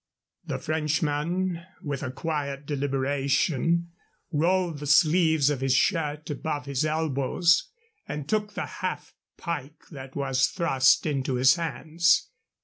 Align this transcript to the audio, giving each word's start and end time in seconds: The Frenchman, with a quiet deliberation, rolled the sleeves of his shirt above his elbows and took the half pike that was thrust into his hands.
The 0.47 0.57
Frenchman, 0.57 1.61
with 1.83 2.01
a 2.01 2.09
quiet 2.09 2.65
deliberation, 2.65 3.91
rolled 4.31 4.79
the 4.79 4.87
sleeves 4.87 5.51
of 5.51 5.61
his 5.61 5.75
shirt 5.75 6.27
above 6.31 6.65
his 6.65 6.83
elbows 6.83 7.69
and 8.07 8.27
took 8.27 8.53
the 8.55 8.65
half 8.81 9.13
pike 9.37 9.83
that 9.91 10.15
was 10.15 10.47
thrust 10.47 11.05
into 11.05 11.35
his 11.35 11.53
hands. 11.53 12.31